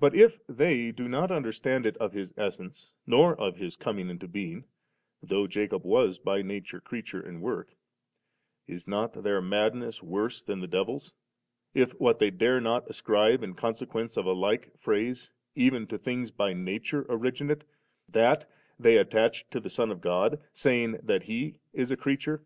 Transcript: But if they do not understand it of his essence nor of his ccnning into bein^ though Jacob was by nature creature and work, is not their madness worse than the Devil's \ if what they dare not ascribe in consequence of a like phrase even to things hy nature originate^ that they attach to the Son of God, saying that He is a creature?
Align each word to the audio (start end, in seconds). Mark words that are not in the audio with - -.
But 0.00 0.12
if 0.16 0.44
they 0.48 0.90
do 0.90 1.06
not 1.06 1.30
understand 1.30 1.86
it 1.86 1.96
of 1.98 2.12
his 2.14 2.34
essence 2.36 2.94
nor 3.06 3.38
of 3.38 3.58
his 3.58 3.76
ccnning 3.76 4.10
into 4.10 4.26
bein^ 4.26 4.64
though 5.22 5.46
Jacob 5.46 5.84
was 5.84 6.18
by 6.18 6.42
nature 6.42 6.80
creature 6.80 7.20
and 7.20 7.40
work, 7.40 7.76
is 8.66 8.88
not 8.88 9.12
their 9.22 9.40
madness 9.40 10.02
worse 10.02 10.42
than 10.42 10.58
the 10.58 10.66
Devil's 10.66 11.14
\ 11.44 11.74
if 11.74 11.92
what 12.00 12.18
they 12.18 12.32
dare 12.32 12.60
not 12.60 12.90
ascribe 12.90 13.44
in 13.44 13.54
consequence 13.54 14.16
of 14.16 14.26
a 14.26 14.32
like 14.32 14.76
phrase 14.80 15.32
even 15.54 15.86
to 15.86 15.96
things 15.96 16.32
hy 16.36 16.52
nature 16.52 17.04
originate^ 17.04 17.62
that 18.08 18.50
they 18.80 18.96
attach 18.96 19.48
to 19.50 19.60
the 19.60 19.70
Son 19.70 19.92
of 19.92 20.00
God, 20.00 20.40
saying 20.52 20.98
that 21.04 21.22
He 21.22 21.60
is 21.72 21.92
a 21.92 21.96
creature? 21.96 22.42